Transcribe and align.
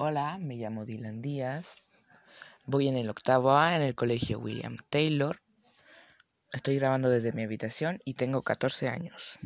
Hola, 0.00 0.38
me 0.38 0.54
llamo 0.54 0.84
Dylan 0.84 1.22
Díaz. 1.22 1.74
Voy 2.66 2.86
en 2.86 2.96
el 2.96 3.10
octavo 3.10 3.56
A 3.56 3.74
en 3.74 3.82
el 3.82 3.96
colegio 3.96 4.38
William 4.38 4.76
Taylor. 4.90 5.40
Estoy 6.52 6.76
grabando 6.76 7.10
desde 7.10 7.32
mi 7.32 7.42
habitación 7.42 7.98
y 8.04 8.14
tengo 8.14 8.42
14 8.42 8.86
años. 8.86 9.40